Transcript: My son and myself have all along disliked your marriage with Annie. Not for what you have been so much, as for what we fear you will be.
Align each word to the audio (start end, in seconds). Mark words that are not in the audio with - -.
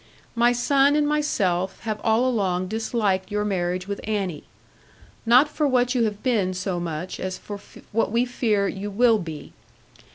My 0.33 0.51
son 0.51 0.95
and 0.95 1.07
myself 1.07 1.79
have 1.81 2.01
all 2.03 2.25
along 2.27 2.69
disliked 2.69 3.29
your 3.29 3.45
marriage 3.45 3.87
with 3.87 4.01
Annie. 4.03 4.45
Not 5.27 5.47
for 5.47 5.67
what 5.67 5.93
you 5.93 6.05
have 6.05 6.23
been 6.23 6.55
so 6.55 6.79
much, 6.79 7.19
as 7.19 7.37
for 7.37 7.59
what 7.91 8.11
we 8.11 8.25
fear 8.25 8.67
you 8.67 8.89
will 8.89 9.19
be. 9.19 9.53